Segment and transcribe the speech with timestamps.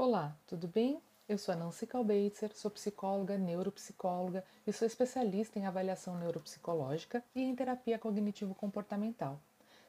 [0.00, 1.02] Olá, tudo bem?
[1.28, 7.42] Eu sou a Nancy Kalbeitzer, sou psicóloga, neuropsicóloga e sou especialista em avaliação neuropsicológica e
[7.42, 9.40] em terapia cognitivo-comportamental.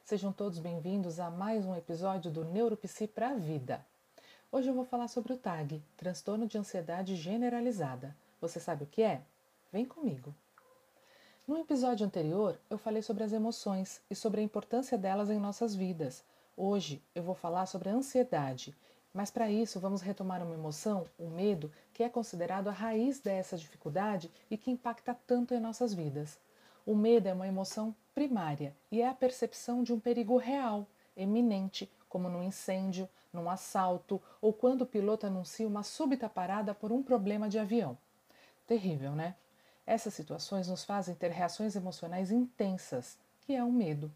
[0.04, 3.86] Sejam todos bem-vindos a mais um episódio do Neuropsi para a Vida.
[4.50, 8.16] Hoje eu vou falar sobre o TAG, transtorno de ansiedade generalizada.
[8.40, 9.22] Você sabe o que é?
[9.72, 10.34] Vem comigo.
[11.46, 15.72] No episódio anterior, eu falei sobre as emoções e sobre a importância delas em nossas
[15.72, 16.24] vidas.
[16.56, 18.74] Hoje eu vou falar sobre a ansiedade
[19.12, 23.56] mas para isso, vamos retomar uma emoção, o medo, que é considerado a raiz dessa
[23.56, 26.38] dificuldade e que impacta tanto em nossas vidas.
[26.86, 30.86] O medo é uma emoção primária e é a percepção de um perigo real,
[31.16, 36.92] eminente, como num incêndio, num assalto ou quando o piloto anuncia uma súbita parada por
[36.92, 37.98] um problema de avião.
[38.66, 39.34] Terrível, né?
[39.84, 44.12] Essas situações nos fazem ter reações emocionais intensas, que é o medo.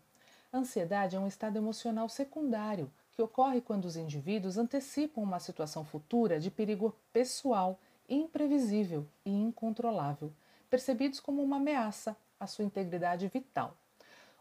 [0.52, 5.84] A ansiedade é um estado emocional secundário que ocorre quando os indivíduos antecipam uma situação
[5.84, 10.32] futura de perigo pessoal, imprevisível e incontrolável,
[10.68, 13.76] percebidos como uma ameaça à sua integridade vital.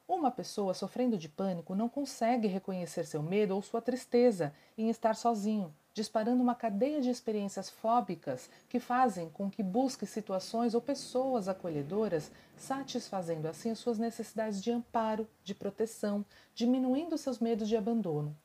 [0.08, 5.16] Uma pessoa sofrendo de pânico não consegue reconhecer seu medo ou sua tristeza em estar
[5.16, 11.48] sozinho, disparando uma cadeia de experiências fóbicas que fazem com que busque situações ou pessoas
[11.48, 18.36] acolhedoras, satisfazendo assim suas necessidades de amparo, de proteção, diminuindo seus medos de abandono.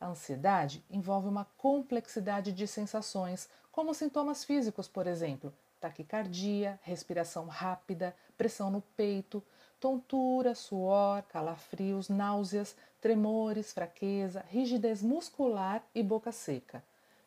[0.00, 8.14] A ansiedade envolve uma complexidade de sensações, como sintomas físicos, por exemplo, taquicardia, respiração rápida,
[8.36, 9.42] pressão no peito,
[9.80, 16.82] tontura, suor, calafrios, náuseas, tremores, fraqueza, rigidez muscular e boca seca.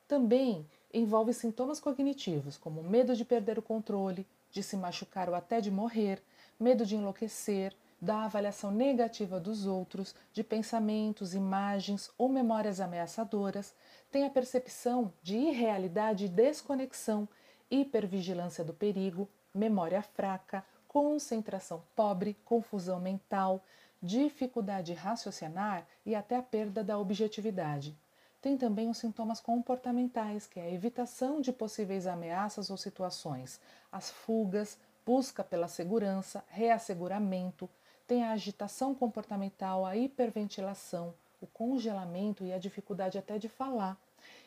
[0.07, 5.61] Também envolve sintomas cognitivos, como medo de perder o controle, de se machucar ou até
[5.61, 6.21] de morrer,
[6.59, 13.73] medo de enlouquecer, da avaliação negativa dos outros, de pensamentos, imagens ou memórias ameaçadoras,
[14.11, 17.27] tem a percepção de irrealidade e desconexão,
[17.69, 23.63] hipervigilância do perigo, memória fraca, concentração pobre, confusão mental,
[24.01, 27.95] dificuldade de raciocinar e até a perda da objetividade.
[28.41, 33.59] Tem também os sintomas comportamentais, que é a evitação de possíveis ameaças ou situações,
[33.91, 37.69] as fugas, busca pela segurança, reasseguramento,
[38.09, 43.95] tem a agitação comportamental, a hiperventilação, o congelamento e a dificuldade até de falar.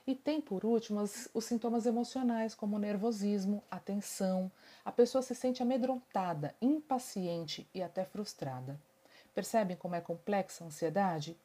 [0.05, 4.50] E tem, por último, os, sintomas emocionais, como nervosismo, a tensão.
[4.84, 8.81] A pessoa se sente amedrontada, impaciente e até frustrada.
[9.33, 11.39] Percebem como é complexa a ansiedade?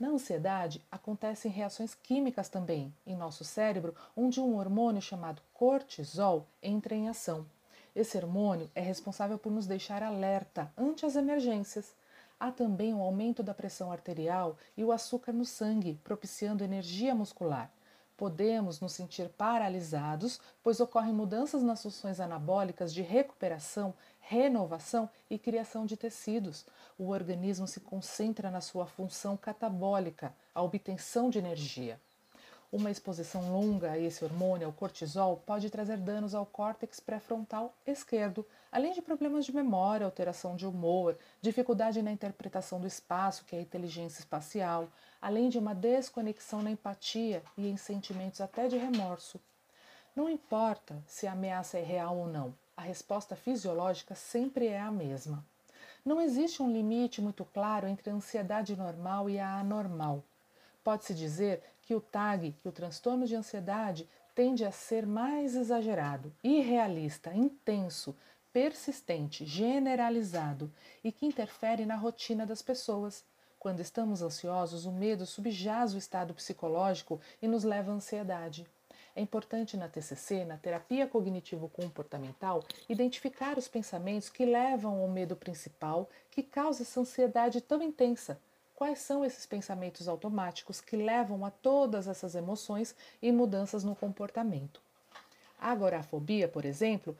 [0.00, 6.96] Na ansiedade, acontecem reações químicas também em nosso cérebro, onde um hormônio chamado cortisol entra
[6.96, 7.46] em ação.
[7.94, 11.94] Esse hormônio é responsável por nos deixar alerta ante as emergências.
[12.40, 17.70] Há também um aumento da pressão arterial e o açúcar no sangue, propiciando energia muscular.
[18.16, 25.84] Podemos nos sentir paralisados, pois ocorrem mudanças nas funções anabólicas de recuperação, renovação e criação
[25.84, 26.64] de tecidos.
[26.96, 32.00] O organismo se concentra na sua função catabólica, a obtenção de energia.
[32.72, 38.46] Uma exposição longa a esse hormônio, ao cortisol, pode trazer danos ao córtex pré-frontal esquerdo,
[38.72, 43.58] além de problemas de memória, alteração de humor, dificuldade na interpretação do espaço, que é
[43.58, 44.88] a inteligência espacial,
[45.20, 49.38] além de uma desconexão na empatia e em sentimentos até de remorso.
[50.16, 54.90] Não importa se a ameaça é real ou não, a resposta fisiológica sempre é a
[54.90, 55.44] mesma.
[56.02, 60.24] Não existe um limite muito claro entre a ansiedade normal e a anormal.
[60.82, 66.32] Pode-se dizer que o TAG, que o transtorno de ansiedade, tende a ser mais exagerado,
[66.42, 68.16] irrealista, intenso,
[68.52, 70.72] persistente, generalizado
[71.04, 73.24] e que interfere na rotina das pessoas.
[73.58, 78.66] Quando estamos ansiosos, o medo subjaz o estado psicológico e nos leva à ansiedade.
[79.14, 86.08] É importante na TCC, na terapia cognitivo-comportamental, identificar os pensamentos que levam ao medo principal
[86.30, 88.40] que causa essa ansiedade tão intensa
[88.82, 94.82] Quais são esses pensamentos automáticos que levam a todas essas emoções e mudanças no comportamento?
[95.56, 97.16] A agorafobia, por exemplo,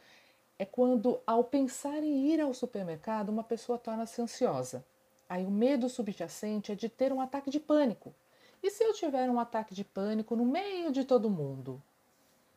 [0.58, 4.84] é quando, ao pensar em ir ao supermercado, uma pessoa torna-se ansiosa.
[5.28, 8.12] Aí o medo subjacente é de ter um ataque de pânico.
[8.60, 11.80] E se eu tiver um ataque de pânico no meio de todo mundo?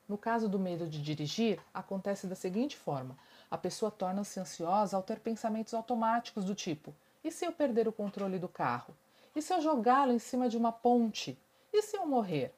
[0.10, 3.16] No caso do medo de dirigir, acontece da seguinte forma:
[3.52, 6.92] a pessoa torna-se ansiosa ao ter pensamentos automáticos do tipo:
[7.26, 8.96] e se eu perder o controle do carro?
[9.36, 11.36] E se eu jogá-lo em cima de uma ponte?
[11.74, 12.54] E se eu morrer?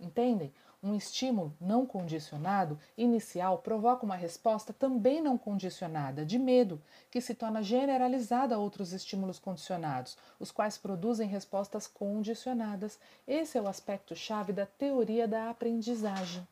[0.00, 0.52] Entendem?
[0.82, 7.36] Um estímulo não condicionado inicial provoca uma resposta também não condicionada, de medo, que se
[7.36, 12.98] torna generalizada a outros estímulos condicionados, os quais produzem respostas condicionadas.
[13.28, 16.46] Esse é o aspecto-chave da teoria da aprendizagem.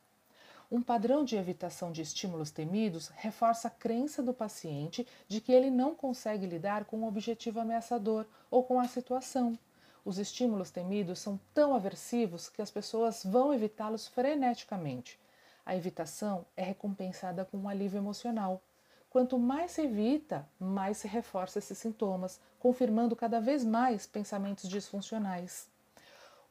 [0.73, 5.69] Um padrão de evitação de estímulos temidos reforça a crença do paciente de que ele
[5.69, 9.59] não consegue lidar com um objetivo ameaçador ou com a situação.
[10.03, 15.21] Os estímulos temidos são tão aversivos que as pessoas vão evitá-los freneticamente.
[15.67, 18.63] A evitação é recompensada com um alívio emocional.
[19.11, 25.71] Quanto mais se evita, mais se reforça esses sintomas, confirmando cada vez mais pensamentos disfuncionais.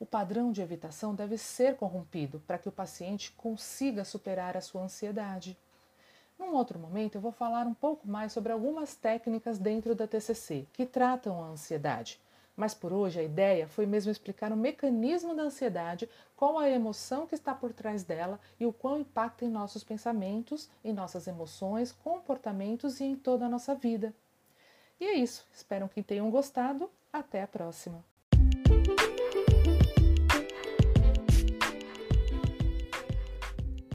[0.02, 4.82] O padrão de evitação deve ser corrompido para que o paciente consiga superar a sua
[4.82, 5.56] ansiedade.
[6.40, 10.66] Num outro momento, eu vou falar um pouco mais sobre algumas técnicas dentro da TCC
[10.74, 12.20] que tratam a ansiedade.
[12.56, 17.28] Mas por hoje a ideia foi mesmo explicar o mecanismo da ansiedade, qual a emoção
[17.28, 21.92] que está por trás dela e o quão impacta em nossos pensamentos, em nossas emoções,
[21.92, 24.12] comportamentos e em toda a nossa vida.
[25.00, 25.46] E é isso.
[25.54, 26.90] Espero que tenham gostado.
[27.14, 28.11] Até a próxima.